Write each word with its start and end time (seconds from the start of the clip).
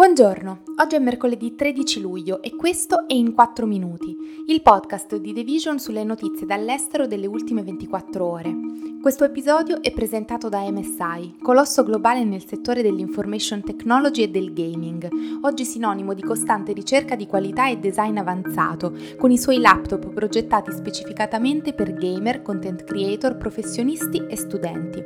Buongiorno, 0.00 0.62
oggi 0.78 0.96
è 0.96 0.98
mercoledì 0.98 1.54
13 1.54 2.00
luglio 2.00 2.40
e 2.40 2.56
questo 2.56 3.06
è 3.06 3.12
In 3.12 3.34
4 3.34 3.66
Minuti, 3.66 4.16
il 4.46 4.62
podcast 4.62 5.16
di 5.16 5.34
The 5.34 5.42
Vision 5.42 5.78
sulle 5.78 6.04
notizie 6.04 6.46
dall'estero 6.46 7.06
delle 7.06 7.26
ultime 7.26 7.62
24 7.62 8.24
ore. 8.24 8.50
Questo 9.00 9.24
episodio 9.24 9.80
è 9.80 9.92
presentato 9.92 10.50
da 10.50 10.70
MSI, 10.70 11.36
colosso 11.40 11.82
globale 11.84 12.22
nel 12.22 12.44
settore 12.44 12.82
dell'information 12.82 13.62
technology 13.62 14.24
e 14.24 14.28
del 14.28 14.52
gaming, 14.52 15.08
oggi 15.40 15.64
sinonimo 15.64 16.12
di 16.12 16.20
costante 16.20 16.74
ricerca 16.74 17.16
di 17.16 17.26
qualità 17.26 17.70
e 17.70 17.78
design 17.78 18.18
avanzato, 18.18 18.92
con 19.16 19.30
i 19.30 19.38
suoi 19.38 19.58
laptop 19.58 20.12
progettati 20.12 20.70
specificatamente 20.70 21.72
per 21.72 21.94
gamer, 21.94 22.42
content 22.42 22.84
creator, 22.84 23.38
professionisti 23.38 24.22
e 24.28 24.36
studenti. 24.36 25.02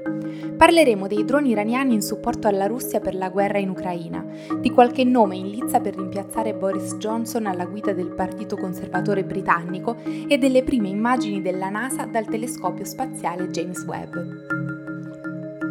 Parleremo 0.56 1.06
dei 1.06 1.24
droni 1.24 1.50
iraniani 1.50 1.94
in 1.94 2.02
supporto 2.02 2.48
alla 2.48 2.66
Russia 2.66 2.98
per 2.98 3.14
la 3.14 3.28
guerra 3.28 3.58
in 3.58 3.68
Ucraina, 3.68 4.24
di 4.60 4.70
qualche 4.70 5.04
nome 5.04 5.36
in 5.36 5.48
lizza 5.50 5.80
per 5.80 5.94
rimpiazzare 5.94 6.54
Boris 6.54 6.96
Johnson 6.96 7.46
alla 7.46 7.66
guida 7.66 7.92
del 7.92 8.12
Partito 8.12 8.56
Conservatore 8.56 9.24
britannico 9.24 9.96
e 10.26 10.36
delle 10.36 10.64
prime 10.64 10.88
immagini 10.88 11.40
della 11.40 11.68
NASA 11.68 12.06
dal 12.06 12.26
telescopio 12.26 12.84
spaziale 12.84 13.48
James 13.50 13.83
Webb. 13.86 14.73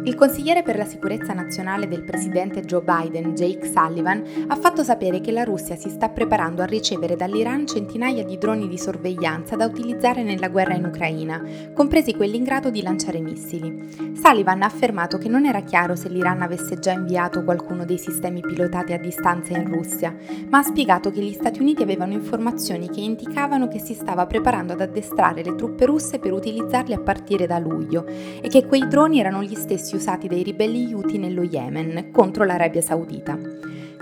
Il 0.06 0.16
consigliere 0.16 0.62
per 0.62 0.76
la 0.76 0.84
sicurezza 0.84 1.32
nazionale 1.32 1.88
del 1.88 2.02
presidente 2.02 2.60
Joe 2.60 2.82
Biden, 2.82 3.34
Jake 3.34 3.64
Sullivan, 3.64 4.22
ha 4.48 4.54
fatto 4.54 4.82
sapere 4.82 5.22
che 5.22 5.32
la 5.32 5.44
Russia 5.44 5.76
si 5.76 5.88
sta 5.88 6.10
preparando 6.10 6.60
a 6.60 6.66
ricevere 6.66 7.16
dall'Iran 7.16 7.66
centinaia 7.66 8.22
di 8.22 8.36
droni 8.36 8.68
di 8.68 8.76
sorveglianza 8.76 9.56
da 9.56 9.64
utilizzare 9.64 10.22
nella 10.22 10.50
guerra 10.50 10.74
in 10.74 10.84
Ucraina, 10.84 11.42
compresi 11.72 12.14
quelli 12.14 12.36
in 12.36 12.44
grado 12.44 12.68
di 12.68 12.82
lanciare 12.82 13.18
missili. 13.20 14.12
Sullivan 14.22 14.60
ha 14.60 14.66
affermato 14.66 15.16
che 15.16 15.30
non 15.30 15.46
era 15.46 15.62
chiaro 15.62 15.96
se 15.96 16.10
l'Iran 16.10 16.42
avesse 16.42 16.78
già 16.78 16.92
inviato 16.92 17.42
qualcuno 17.42 17.86
dei 17.86 17.98
sistemi 17.98 18.40
pilotati 18.42 18.92
a 18.92 18.98
distanza 18.98 19.56
in 19.56 19.66
Russia, 19.66 20.14
ma 20.50 20.58
ha 20.58 20.62
spiegato 20.62 21.10
che 21.10 21.22
gli 21.22 21.32
Stati 21.32 21.62
Uniti 21.62 21.82
avevano 21.82 22.12
informazioni 22.12 22.90
che 22.90 23.00
indicavano 23.00 23.68
che 23.68 23.78
si 23.78 23.94
stava 23.94 24.26
preparando 24.26 24.74
ad 24.74 24.82
addestrare 24.82 25.42
le 25.42 25.54
truppe 25.54 25.86
russe 25.86 26.18
per 26.18 26.34
utilizzarli 26.34 26.92
a 26.92 27.00
partire 27.00 27.46
da 27.46 27.58
luglio 27.58 28.04
e 28.06 28.48
che 28.48 28.66
quei 28.66 28.86
droni 28.86 29.18
erano 29.18 29.42
gli 29.42 29.54
stessi 29.54 29.92
usati 29.96 30.28
dai 30.28 30.42
ribelli 30.42 30.92
Houthi 30.92 31.18
nello 31.18 31.42
Yemen 31.42 32.10
contro 32.10 32.44
l'Arabia 32.44 32.80
Saudita. 32.80 33.38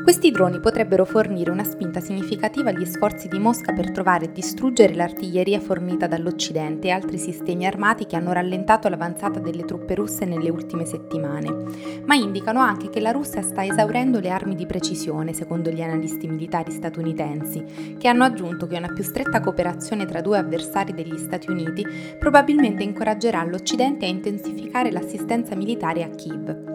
Questi 0.02 0.32
droni 0.32 0.58
potrebbero 0.58 1.04
fornire 1.04 1.52
una 1.52 1.62
spinta 1.62 2.00
significativa 2.00 2.70
agli 2.70 2.84
sforzi 2.84 3.28
di 3.28 3.38
Mosca 3.38 3.72
per 3.72 3.92
trovare 3.92 4.24
e 4.24 4.32
distruggere 4.32 4.94
l'artiglieria 4.94 5.60
fornita 5.60 6.08
dall'Occidente 6.08 6.88
e 6.88 6.90
altri 6.90 7.18
sistemi 7.18 7.66
armati 7.66 8.06
che 8.06 8.16
hanno 8.16 8.32
rallentato 8.32 8.88
l'avanzata 8.88 9.38
delle 9.38 9.64
truppe 9.64 9.94
russe 9.94 10.24
nelle 10.24 10.50
ultime 10.50 10.86
settimane, 10.86 11.54
ma 12.04 12.16
indicano 12.16 12.58
anche 12.58 12.90
che 12.90 12.98
la 12.98 13.12
Russia 13.12 13.42
sta 13.42 13.64
esaurendo 13.64 14.18
le 14.18 14.30
armi 14.30 14.56
di 14.56 14.66
precisione, 14.66 15.32
secondo 15.32 15.70
gli 15.70 15.82
analisti 15.82 16.26
militari 16.26 16.72
statunitensi, 16.72 17.96
che 17.96 18.08
hanno 18.08 18.24
aggiunto 18.24 18.66
che 18.66 18.76
una 18.76 18.92
più 18.92 19.04
stretta 19.04 19.40
cooperazione 19.40 20.04
tra 20.04 20.20
due 20.20 20.38
avversari 20.38 20.94
degli 20.94 21.16
Stati 21.16 21.48
Uniti 21.48 21.86
probabilmente 22.18 22.82
incoraggerà 22.82 23.44
l'Occidente 23.44 24.04
a 24.04 24.08
intensificare 24.08 24.90
l'assistenza 24.90 25.54
militare 25.54 26.02
a 26.02 26.08
Kiev. 26.08 26.71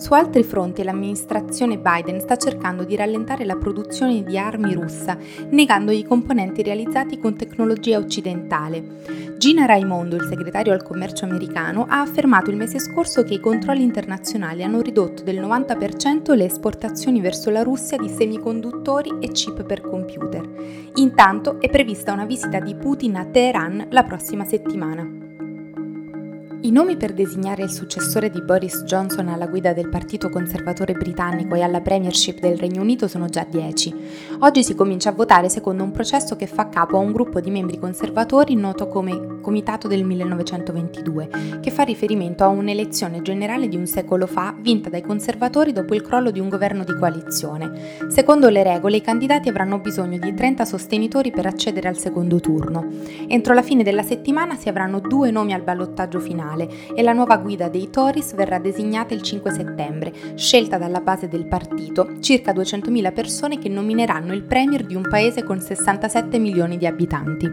Su 0.00 0.14
altri 0.14 0.42
fronti 0.44 0.82
l'amministrazione 0.82 1.76
Biden 1.76 2.20
sta 2.20 2.36
cercando 2.36 2.84
di 2.84 2.96
rallentare 2.96 3.44
la 3.44 3.56
produzione 3.56 4.22
di 4.22 4.38
armi 4.38 4.72
russa, 4.72 5.18
negando 5.50 5.90
i 5.90 6.04
componenti 6.04 6.62
realizzati 6.62 7.18
con 7.18 7.36
tecnologia 7.36 7.98
occidentale. 7.98 9.36
Gina 9.36 9.66
Raimondo, 9.66 10.16
il 10.16 10.26
segretario 10.26 10.72
al 10.72 10.82
commercio 10.82 11.26
americano, 11.26 11.84
ha 11.86 12.00
affermato 12.00 12.48
il 12.48 12.56
mese 12.56 12.78
scorso 12.78 13.24
che 13.24 13.34
i 13.34 13.40
controlli 13.40 13.82
internazionali 13.82 14.64
hanno 14.64 14.80
ridotto 14.80 15.22
del 15.22 15.38
90% 15.38 16.34
le 16.34 16.46
esportazioni 16.46 17.20
verso 17.20 17.50
la 17.50 17.62
Russia 17.62 17.98
di 17.98 18.08
semiconduttori 18.08 19.18
e 19.20 19.28
chip 19.28 19.64
per 19.64 19.82
computer. 19.82 20.48
Intanto 20.94 21.60
è 21.60 21.68
prevista 21.68 22.14
una 22.14 22.24
visita 22.24 22.58
di 22.58 22.74
Putin 22.74 23.16
a 23.16 23.26
Teheran 23.26 23.88
la 23.90 24.02
prossima 24.04 24.46
settimana. 24.46 25.29
I 26.62 26.72
nomi 26.72 26.98
per 26.98 27.14
designare 27.14 27.62
il 27.62 27.70
successore 27.70 28.28
di 28.28 28.42
Boris 28.42 28.82
Johnson 28.82 29.28
alla 29.28 29.46
guida 29.46 29.72
del 29.72 29.88
Partito 29.88 30.28
Conservatore 30.28 30.92
britannico 30.92 31.54
e 31.54 31.62
alla 31.62 31.80
Premiership 31.80 32.38
del 32.38 32.58
Regno 32.58 32.82
Unito 32.82 33.08
sono 33.08 33.30
già 33.30 33.46
dieci. 33.48 33.94
Oggi 34.40 34.62
si 34.62 34.74
comincia 34.74 35.08
a 35.08 35.14
votare 35.14 35.48
secondo 35.48 35.82
un 35.82 35.90
processo 35.90 36.36
che 36.36 36.46
fa 36.46 36.68
capo 36.68 36.98
a 36.98 37.00
un 37.00 37.12
gruppo 37.12 37.40
di 37.40 37.50
membri 37.50 37.78
conservatori 37.78 38.56
noto 38.56 38.88
come 38.88 39.38
Comitato 39.40 39.88
del 39.88 40.04
1922, 40.04 41.30
che 41.62 41.70
fa 41.70 41.82
riferimento 41.82 42.44
a 42.44 42.48
un'elezione 42.48 43.22
generale 43.22 43.68
di 43.68 43.76
un 43.76 43.86
secolo 43.86 44.26
fa 44.26 44.54
vinta 44.60 44.90
dai 44.90 45.00
conservatori 45.00 45.72
dopo 45.72 45.94
il 45.94 46.02
crollo 46.02 46.30
di 46.30 46.40
un 46.40 46.50
governo 46.50 46.84
di 46.84 46.94
coalizione. 46.94 47.72
Secondo 48.08 48.50
le 48.50 48.62
regole 48.62 48.98
i 48.98 49.00
candidati 49.00 49.48
avranno 49.48 49.78
bisogno 49.78 50.18
di 50.18 50.34
30 50.34 50.66
sostenitori 50.66 51.30
per 51.30 51.46
accedere 51.46 51.88
al 51.88 51.96
secondo 51.96 52.38
turno. 52.38 52.86
Entro 53.28 53.54
la 53.54 53.62
fine 53.62 53.82
della 53.82 54.02
settimana 54.02 54.56
si 54.56 54.68
avranno 54.68 55.00
due 55.00 55.30
nomi 55.30 55.54
al 55.54 55.62
ballottaggio 55.62 56.20
finale 56.20 56.48
nazionale 56.50 56.68
e 56.94 57.02
la 57.02 57.12
nuova 57.12 57.36
guida 57.36 57.68
dei 57.68 57.90
Tories 57.90 58.34
verrà 58.34 58.58
designata 58.58 59.14
il 59.14 59.22
5 59.22 59.50
settembre, 59.52 60.12
scelta 60.34 60.78
dalla 60.78 61.00
base 61.00 61.28
del 61.28 61.46
partito, 61.46 62.20
circa 62.20 62.52
200.000 62.52 63.12
persone 63.12 63.58
che 63.58 63.68
nomineranno 63.68 64.32
il 64.32 64.42
premier 64.42 64.84
di 64.84 64.94
un 64.94 65.02
paese 65.08 65.42
con 65.44 65.60
67 65.60 66.38
milioni 66.38 66.76
di 66.76 66.86
abitanti. 66.86 67.48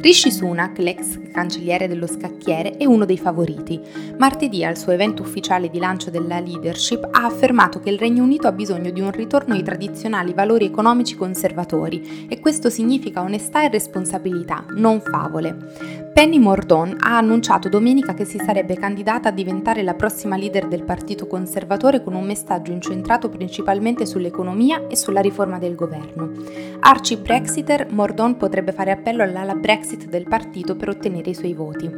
Rishi 0.00 0.30
Sunak, 0.30 0.78
l'ex 0.78 1.18
cancelliere 1.32 1.88
dello 1.88 2.06
scacchiere, 2.06 2.76
è 2.76 2.84
uno 2.84 3.04
dei 3.04 3.18
favoriti. 3.18 3.80
Martedì, 4.18 4.64
al 4.64 4.76
suo 4.76 4.92
evento 4.92 5.22
ufficiale 5.22 5.68
di 5.68 5.78
lancio 5.78 6.10
della 6.10 6.38
leadership, 6.38 7.08
ha 7.10 7.24
affermato 7.24 7.80
che 7.80 7.90
il 7.90 7.98
Regno 7.98 8.22
Unito 8.22 8.46
ha 8.46 8.52
bisogno 8.52 8.90
di 8.90 9.00
un 9.00 9.10
ritorno 9.10 9.54
ai 9.54 9.62
tradizionali 9.62 10.32
valori 10.32 10.66
economici 10.66 11.16
conservatori 11.16 12.26
e 12.28 12.40
questo 12.40 12.70
significa 12.70 13.22
onestà 13.22 13.64
e 13.64 13.68
responsabilità, 13.68 14.64
non 14.70 15.00
favole. 15.00 16.04
Penny 16.16 16.38
Mordon 16.38 16.96
ha 16.98 17.18
annunciato 17.18 17.68
domenica 17.68 18.14
che 18.14 18.24
si 18.26 18.38
sarebbe 18.44 18.74
candidata 18.74 19.28
a 19.28 19.32
diventare 19.32 19.82
la 19.82 19.94
prossima 19.94 20.36
leader 20.36 20.66
del 20.66 20.82
Partito 20.82 21.26
Conservatore 21.26 22.02
con 22.02 22.14
un 22.14 22.26
messaggio 22.26 22.72
incentrato 22.72 23.28
principalmente 23.28 24.04
sull'economia 24.04 24.88
e 24.88 24.96
sulla 24.96 25.20
riforma 25.20 25.58
del 25.58 25.76
governo. 25.76 26.32
Arci 26.80 27.16
Brexiter, 27.16 27.86
Mordon 27.90 28.36
potrebbe 28.36 28.72
fare 28.72 28.90
appello 28.90 29.22
all'ala 29.22 29.54
Brexit 29.54 30.08
del 30.08 30.26
partito 30.28 30.74
per 30.74 30.88
ottenere 30.88 31.30
i 31.30 31.34
suoi 31.34 31.54
voti. 31.54 31.88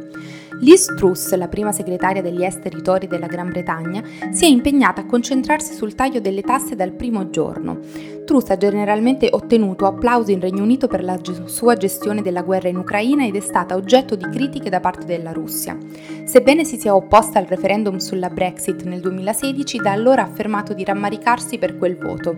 Liz 0.61 0.93
Truss, 0.95 1.33
la 1.35 1.47
prima 1.47 1.71
segretaria 1.71 2.21
degli 2.21 2.43
esteri 2.43 2.81
Tori 2.81 3.07
della 3.07 3.27
Gran 3.27 3.49
Bretagna, 3.49 4.03
si 4.31 4.45
è 4.45 4.47
impegnata 4.47 5.01
a 5.01 5.05
concentrarsi 5.05 5.73
sul 5.73 5.95
taglio 5.95 6.19
delle 6.19 6.41
tasse 6.41 6.75
dal 6.75 6.91
primo 6.91 7.29
giorno. 7.29 7.79
Truss 8.25 8.49
ha 8.49 8.57
generalmente 8.57 9.29
ottenuto 9.31 9.85
applausi 9.87 10.33
in 10.33 10.39
Regno 10.39 10.61
Unito 10.61 10.87
per 10.87 11.03
la 11.03 11.17
sua 11.45 11.75
gestione 11.75 12.21
della 12.21 12.43
guerra 12.43 12.67
in 12.67 12.77
Ucraina 12.77 13.25
ed 13.25 13.35
è 13.35 13.39
stata 13.39 13.75
oggetto 13.75 14.15
di 14.15 14.27
critiche 14.29 14.69
da 14.69 14.79
parte 14.79 15.05
della 15.05 15.31
Russia. 15.31 15.77
Sebbene 16.29 16.63
si 16.63 16.77
sia 16.77 16.93
opposta 16.93 17.39
al 17.39 17.45
referendum 17.45 17.97
sulla 17.97 18.29
Brexit 18.29 18.83
nel 18.83 18.99
2016, 18.99 19.79
da 19.79 19.93
allora 19.93 20.21
ha 20.21 20.25
affermato 20.25 20.75
di 20.75 20.83
rammaricarsi 20.83 21.57
per 21.57 21.75
quel 21.75 21.97
voto. 21.97 22.35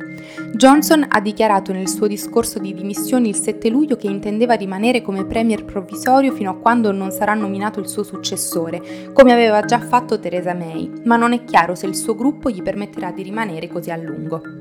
Johnson 0.53 1.05
ha 1.09 1.19
dichiarato 1.19 1.73
nel 1.73 1.89
suo 1.89 2.07
discorso 2.07 2.57
di 2.57 2.73
dimissioni 2.73 3.27
il 3.27 3.35
7 3.35 3.67
luglio 3.67 3.97
che 3.97 4.07
intendeva 4.07 4.53
rimanere 4.53 5.01
come 5.01 5.25
premier 5.25 5.65
provvisorio 5.65 6.31
fino 6.31 6.51
a 6.51 6.55
quando 6.55 6.93
non 6.93 7.11
sarà 7.11 7.33
nominato 7.33 7.81
il 7.81 7.89
suo 7.89 8.03
successore, 8.03 9.11
come 9.11 9.33
aveva 9.33 9.65
già 9.65 9.79
fatto 9.79 10.17
Theresa 10.17 10.53
May, 10.53 10.89
ma 11.03 11.17
non 11.17 11.33
è 11.33 11.43
chiaro 11.43 11.75
se 11.75 11.85
il 11.85 11.95
suo 11.97 12.15
gruppo 12.15 12.49
gli 12.49 12.61
permetterà 12.61 13.11
di 13.11 13.23
rimanere 13.23 13.67
così 13.67 13.91
a 13.91 13.97
lungo. 13.97 14.60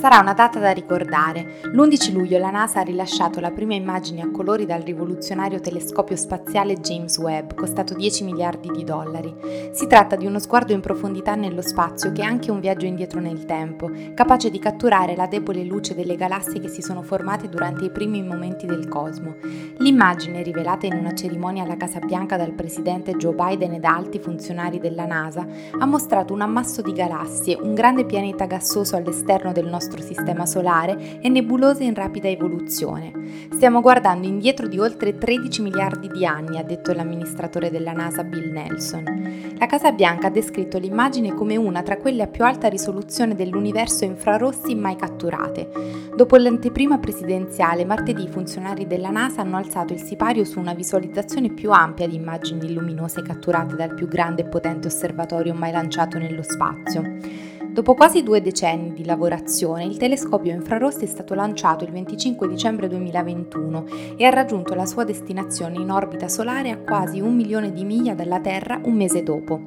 Sarà 0.00 0.18
una 0.18 0.32
data 0.32 0.58
da 0.58 0.70
ricordare. 0.70 1.60
L'11 1.64 2.14
luglio 2.14 2.38
la 2.38 2.48
NASA 2.48 2.80
ha 2.80 2.82
rilasciato 2.82 3.38
la 3.38 3.50
prima 3.50 3.74
immagine 3.74 4.22
a 4.22 4.30
colori 4.30 4.64
dal 4.64 4.80
rivoluzionario 4.80 5.60
telescopio 5.60 6.16
spaziale 6.16 6.80
James 6.80 7.18
Webb, 7.18 7.52
costato 7.52 7.92
10 7.92 8.24
miliardi 8.24 8.70
di 8.70 8.82
dollari. 8.82 9.36
Si 9.72 9.86
tratta 9.86 10.16
di 10.16 10.24
uno 10.24 10.38
sguardo 10.38 10.72
in 10.72 10.80
profondità 10.80 11.34
nello 11.34 11.60
spazio 11.60 12.12
che 12.12 12.22
è 12.22 12.24
anche 12.24 12.50
un 12.50 12.60
viaggio 12.60 12.86
indietro 12.86 13.20
nel 13.20 13.44
tempo, 13.44 13.90
capace 14.14 14.48
di 14.48 14.58
catturare 14.58 15.14
la 15.14 15.26
debole 15.26 15.64
luce 15.64 15.94
delle 15.94 16.16
galassie 16.16 16.60
che 16.60 16.68
si 16.68 16.80
sono 16.80 17.02
formate 17.02 17.50
durante 17.50 17.84
i 17.84 17.90
primi 17.90 18.22
momenti 18.22 18.64
del 18.64 18.88
cosmo. 18.88 19.34
L'immagine, 19.76 20.42
rivelata 20.42 20.86
in 20.86 20.94
una 20.94 21.12
cerimonia 21.12 21.64
alla 21.64 21.76
Casa 21.76 21.98
Bianca 21.98 22.38
dal 22.38 22.54
presidente 22.54 23.16
Joe 23.16 23.34
Biden 23.34 23.74
e 23.74 23.80
da 23.80 23.96
alti 23.96 24.18
funzionari 24.18 24.78
della 24.78 25.04
NASA, 25.04 25.46
ha 25.78 25.84
mostrato 25.84 26.32
un 26.32 26.40
ammasso 26.40 26.80
di 26.80 26.94
galassie, 26.94 27.58
un 27.60 27.74
grande 27.74 28.06
pianeta 28.06 28.46
gassoso 28.46 28.96
all'esterno 28.96 29.52
del 29.52 29.66
nostro 29.66 29.88
nostro 29.90 30.02
sistema 30.02 30.46
solare 30.46 31.18
e 31.20 31.28
nebulose 31.28 31.82
in 31.82 31.94
rapida 31.94 32.28
evoluzione. 32.28 33.12
Stiamo 33.52 33.80
guardando 33.80 34.26
indietro 34.26 34.68
di 34.68 34.78
oltre 34.78 35.18
13 35.18 35.62
miliardi 35.62 36.08
di 36.08 36.24
anni, 36.24 36.58
ha 36.58 36.62
detto 36.62 36.92
l'amministratore 36.92 37.70
della 37.70 37.92
NASA 37.92 38.22
Bill 38.22 38.52
Nelson. 38.52 39.54
La 39.58 39.66
Casa 39.66 39.92
Bianca 39.92 40.28
ha 40.28 40.30
descritto 40.30 40.78
l'immagine 40.78 41.34
come 41.34 41.56
una 41.56 41.82
tra 41.82 41.96
quelle 41.96 42.22
a 42.22 42.28
più 42.28 42.44
alta 42.44 42.68
risoluzione 42.68 43.34
dell'universo 43.34 44.04
infrarossi 44.04 44.74
mai 44.74 44.96
catturate. 44.96 45.68
Dopo 46.16 46.36
l'anteprima 46.36 46.98
presidenziale, 46.98 47.84
martedì 47.84 48.22
i 48.22 48.28
funzionari 48.28 48.86
della 48.86 49.10
NASA 49.10 49.40
hanno 49.40 49.56
alzato 49.56 49.92
il 49.92 50.00
sipario 50.00 50.44
su 50.44 50.60
una 50.60 50.74
visualizzazione 50.74 51.50
più 51.50 51.72
ampia 51.72 52.06
di 52.06 52.14
immagini 52.14 52.72
luminose 52.72 53.22
catturate 53.22 53.74
dal 53.74 53.94
più 53.94 54.06
grande 54.06 54.42
e 54.42 54.46
potente 54.46 54.86
osservatorio 54.86 55.52
mai 55.54 55.72
lanciato 55.72 56.18
nello 56.18 56.42
spazio. 56.42 57.49
Dopo 57.72 57.94
quasi 57.94 58.24
due 58.24 58.42
decenni 58.42 58.92
di 58.92 59.04
lavorazione, 59.04 59.84
il 59.84 59.96
telescopio 59.96 60.52
infrarossi 60.52 61.04
è 61.04 61.06
stato 61.06 61.34
lanciato 61.34 61.84
il 61.84 61.92
25 61.92 62.48
dicembre 62.48 62.88
2021 62.88 63.84
e 64.16 64.24
ha 64.24 64.30
raggiunto 64.30 64.74
la 64.74 64.86
sua 64.86 65.04
destinazione 65.04 65.78
in 65.78 65.88
orbita 65.88 66.26
solare 66.26 66.70
a 66.70 66.78
quasi 66.78 67.20
un 67.20 67.32
milione 67.32 67.70
di 67.70 67.84
miglia 67.84 68.14
dalla 68.14 68.40
Terra 68.40 68.80
un 68.82 68.94
mese 68.94 69.22
dopo. 69.22 69.62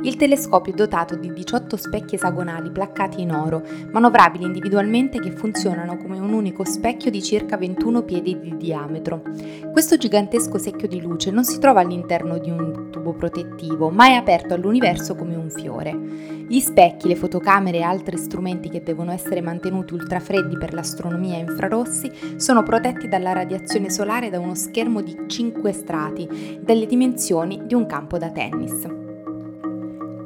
Il 0.00 0.14
telescopio 0.14 0.72
è 0.72 0.76
dotato 0.76 1.16
di 1.16 1.32
18 1.32 1.76
specchi 1.76 2.14
esagonali 2.14 2.70
placcati 2.70 3.20
in 3.20 3.32
oro, 3.32 3.64
manovrabili 3.90 4.44
individualmente 4.44 5.18
che 5.18 5.32
funzionano 5.32 5.96
come 5.96 6.20
un 6.20 6.32
unico 6.32 6.64
specchio 6.64 7.10
di 7.10 7.20
circa 7.20 7.56
21 7.56 8.02
piedi 8.02 8.38
di 8.38 8.56
diametro. 8.56 9.22
Questo 9.72 9.96
gigantesco 9.96 10.56
secchio 10.56 10.86
di 10.86 11.00
luce 11.00 11.32
non 11.32 11.44
si 11.44 11.58
trova 11.58 11.80
all'interno 11.80 12.38
di 12.38 12.48
un 12.48 12.90
tubo 12.92 13.12
protettivo, 13.12 13.90
ma 13.90 14.06
è 14.06 14.12
aperto 14.12 14.54
all'universo 14.54 15.16
come 15.16 15.34
un 15.34 15.50
fiore. 15.50 15.92
Gli 16.46 16.60
specchi, 16.60 17.08
le 17.08 17.16
fotocamere 17.16 17.78
e 17.78 17.82
altri 17.82 18.18
strumenti 18.18 18.68
che 18.68 18.84
devono 18.84 19.10
essere 19.10 19.40
mantenuti 19.40 19.94
ultrafreddi 19.94 20.56
per 20.56 20.74
l'astronomia 20.74 21.38
infrarossi 21.38 22.36
sono 22.36 22.62
protetti 22.62 23.08
dalla 23.08 23.32
radiazione 23.32 23.90
solare 23.90 24.30
da 24.30 24.38
uno 24.38 24.54
schermo 24.54 25.00
di 25.00 25.24
5 25.26 25.72
strati, 25.72 26.58
delle 26.62 26.86
dimensioni 26.86 27.62
di 27.66 27.74
un 27.74 27.84
campo 27.86 28.16
da 28.16 28.30
tennis. 28.30 28.97